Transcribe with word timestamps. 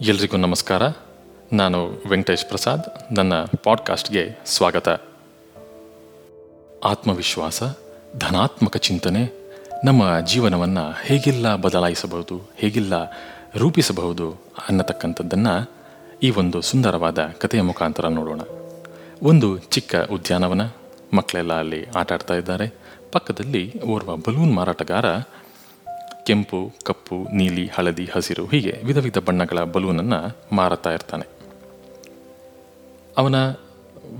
ಎಲ್ರಿಗೂ 0.00 0.36
ನಮಸ್ಕಾರ. 0.36 0.82
ನಾನು 1.52 2.02
ವೆಂಕಟೇಶ್ 2.08 2.44
ಪ್ರಸಾದ್. 2.44 3.14
ನನ್ನ 3.16 3.32
ಪಾಡ್ಕಾಸ್ಟ್ಗೆ 3.64 4.38
ಸ್ವಾಗತ. 4.46 4.88
ಆತ್ಮವಿಶ್ವಾಸ, 6.84 7.62
ಧನಾತ್ಮಕ 8.16 8.76
ಚಿಂತನೆ 8.76 9.32
ನಮ್ಮ 9.84 10.20
ಜೀವನವನ್ನು 10.20 10.94
ಹೇಗೆಲ್ಲ 11.04 11.56
ಬದಲಾಯಿಸಬಹುದು, 11.56 12.50
ಹೇಗೆಲ್ಲ 12.56 13.04
ರೂಪಿಸಬಹುದು 13.56 14.32
ಅನ್ನತಕ್ಕಂಥದ್ದನ್ನು 14.68 15.70
ಈ 16.22 16.30
ಒಂದು 16.30 16.60
ಸುಂದರವಾದ 16.60 17.18
ಕಥೆಯ 17.38 17.62
ಮುಖಾಂತರ 17.62 18.08
ನೋಡೋಣ. 18.08 18.40
ಒಂದು 19.22 19.58
ಚಿಕ್ಕ 19.58 19.96
ಉದ್ಯಾನವನ, 19.96 20.60
ಮಕ್ಕಳೆಲ್ಲ 21.14 21.52
ಅಲ್ಲಿ 21.52 21.86
ಆಟ 21.96 22.12
ಆಡ್ತಾ 22.12 22.34
ಇದ್ದಾರೆ. 22.34 22.74
ಪಕ್ಕದಲ್ಲಿ 23.12 23.82
ಓರ್ವ 23.82 24.16
ಬಲೂನ್ 24.16 24.54
ಮಾರಾಟಗಾರ 24.54 25.04
ಕೆಂಪು, 26.28 26.72
ಕಪ್ಪು, 26.84 27.16
ನೀಲಿ, 27.32 27.66
ಹಳದಿ, 27.74 28.04
ಹಸಿರು, 28.14 28.46
ಹೀಗೆ 28.46 28.72
ವಿಧ 28.84 28.98
ವಿಧ 28.98 29.18
ಬಣ್ಣಗಳ 29.18 29.60
ಬಲೂನನ್ನು 29.74 30.18
ಮಾರುತ್ತಾ 30.56 30.90
ಇರ್ತಾನೆ. 30.90 31.26
ಅವನ 33.18 33.36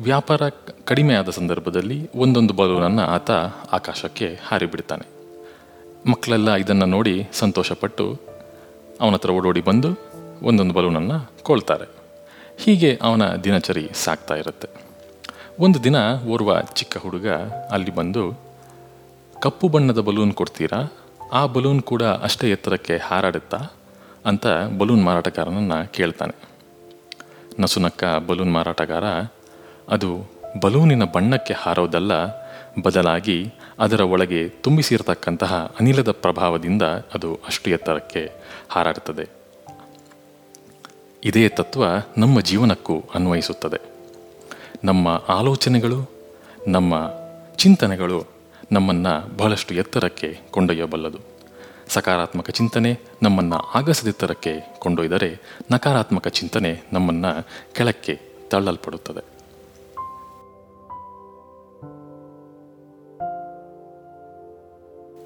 ವ್ಯಾಪಾರ 0.03 0.43
ಕಡಿಮೆ 0.85 1.15
ಆದ 1.15 1.31
ಸಂದರ್ಭದಲ್ಲಿ 1.31 2.11
ಒಂದೊಂದು 2.15 2.55
ಬಲೂನನ್ನು 2.55 3.03
ಆತ 3.03 3.31
ಆಕಾಶಕ್ಕೆ 3.73 4.41
ಹಾರಿಬಿಡ್ತಾನೆ. 4.47 5.07
ಮಕ್ಕಳೆಲ್ಲ 6.11 6.55
ಇದನ್ನು 6.55 6.87
ನೋಡಿ 6.87 7.29
ಸಂತೋಷಪಟ್ಟು 7.33 8.21
ಅವನ 9.01 9.13
ಹತ್ರ 9.13 9.31
ಓಡೋಡಿ 9.31 9.61
ಬಂದು 9.61 9.91
ಒಂದೊಂದು 10.43 10.75
ಬಲೂನನ್ನು 10.75 11.19
ಕೊಳ್ತಾರೆ. 11.43 11.87
ಹೀಗೆ 12.59 12.99
ಅವನ 13.03 13.35
ದಿನಚರಿ 13.37 13.89
ಸಾಗ್ತಾ 13.95 14.35
ಇರುತ್ತೆ. 14.35 14.69
ಒಂದು 15.61 15.85
ದಿನ 15.85 15.97
ಓರ್ವ 16.29 16.61
ಚಿಕ್ಕ 16.61 16.97
ಹುಡುಗ 16.99 17.29
ಅಲ್ಲಿ 17.71 17.95
ಬಂದು, 17.95 18.41
ಕಪ್ಪು 19.43 19.69
ಬಣ್ಣದ 19.69 19.99
ಬಲೂನ್ 19.99 20.33
ಕೊಡ್ತೀರಾ? 20.33 20.93
ಆ 21.33 21.47
ಬಲೂನ್ 21.47 21.83
ಕೂಡ 21.83 22.03
ಅಷ್ಟೇ 22.03 22.51
ಎತ್ತರಕ್ಕೆ 22.51 22.97
ಹಾರಾಡುತ್ತಾ 22.97 23.57
ಅಂತ 24.25 24.47
ಬಲೂನ್ 24.79 25.05
ಮಾರಾಟಗಾರನನ್ನು 25.05 25.93
ಕೇಳ್ತಾನೆ. 25.93 26.49
ನಸುನಕ್ಕ 27.61 28.05
ಬಲೂನ್ 28.05 28.53
ಮಾರಾಟಗಾರ, 28.53 29.05
ಅದು 29.89 30.31
ಬಲೂನಿನ 30.61 31.05
ಬಣ್ಣಕ್ಕೆ 31.05 31.55
ಹಾರೋದಲ್ಲ, 31.55 32.27
ಬದಲಾಗಿ 32.83 33.55
ಅದರ 33.79 34.01
ಒಳಗೆ 34.01 34.49
ತುಂಬಿಸಿರತಕ್ಕಂತಹ 34.49 35.75
ಅನಿಲದ 35.81 36.11
ಪ್ರಭಾವದಿಂದ 36.11 36.83
ಅದು 36.83 37.35
ಅಷ್ಟು 37.35 37.71
ಎತ್ತರಕ್ಕೆ 37.71 38.33
ಹಾರಾಡುತ್ತದೆ. 38.71 39.29
ಇದೇ 41.25 41.49
ತತ್ವ 41.49 41.85
ನಮ್ಮ 42.19 42.41
ಜೀವನಕ್ಕೂ 42.41 43.03
ಅನ್ವಯಿಸುತ್ತದೆ. 43.15 43.91
ನಮ್ಮ 44.85 45.23
ಆಲೋಚನೆಗಳು, 45.29 46.11
ನಮ್ಮ 46.69 46.95
ಚಿಂತನೆಗಳು 47.57 48.38
ನಮ್ಮನ್ನು 48.73 49.37
ಬಹಳಷ್ಟು 49.37 49.75
ಎತ್ತರಕ್ಕೆ 49.75 50.39
ಕೊಂಡೊಯ್ಯಬಲ್ಲದು. 50.51 51.19
ಸಕಾರಾತ್ಮಕ 51.89 52.51
ಚಿಂತನೆ 52.51 53.01
ನಮ್ಮನ್ನು 53.23 53.57
ಆಗಸದೆತ್ತರಕ್ಕೆ 53.57 54.77
ಕೊಂಡೊಯ್ದರೆ 54.79 55.41
ನಕಾರಾತ್ಮಕ 55.71 56.29
ಚಿಂತನೆ 56.29 56.83
ನಮ್ಮನ್ನು 56.93 57.47
ಕೆಳಕ್ಕೆ 57.75 58.21
ತಳ್ಳಲ್ಪಡುತ್ತದೆ. 58.51 59.39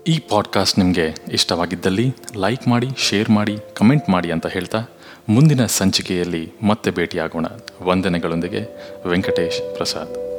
ಈ 0.06 0.18
ಪಾಡ್ಕಾಸ್ಟ್ 0.18 0.78
ನಿಮಗೆ 0.78 1.14
ಇಷ್ಟವಾಗಿದ್ದಲ್ಲಿ 1.32 2.14
ಲೈಕ್ 2.36 2.68
ಮಾಡಿ, 2.68 2.88
ಶೇರ್ 2.96 3.30
ಮಾಡಿ, 3.30 3.58
ಕಮೆಂಟ್ 3.74 4.10
ಮಾಡಿ 4.10 4.30
ಅಂತ 4.30 4.46
ಹೇಳ್ತಾ 4.46 4.84
ಮುಂದಿನ 5.28 5.66
ಸಂಚಿಕೆಯಲ್ಲಿ 5.66 6.52
ಮತ್ತೆ 6.62 6.90
ಭೇಟಿಯಾಗೋಣ. 6.90 7.46
ವಂದನೆಗಳೊಂದಿಗೆ 7.82 8.92
ವೆಂಕಟೇಶ್ 9.08 9.76
ಪ್ರಸಾದ್. 9.76 10.31